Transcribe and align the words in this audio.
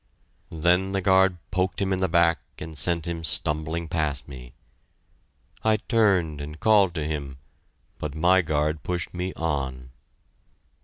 Then 0.49 0.93
the 0.93 1.01
guard 1.01 1.37
poked 1.51 1.79
him 1.79 1.93
in 1.93 1.99
the 1.99 2.07
back 2.07 2.39
and 2.57 2.75
sent 2.75 3.05
him 3.05 3.23
stumbling 3.23 3.87
past 3.87 4.27
me. 4.27 4.53
I 5.63 5.77
turned 5.77 6.41
and 6.41 6.59
called 6.59 6.95
to 6.95 7.05
him, 7.05 7.37
but 7.99 8.15
my 8.15 8.41
guard 8.41 8.81
pushed 8.81 9.13
me 9.13 9.31
on. 9.35 9.91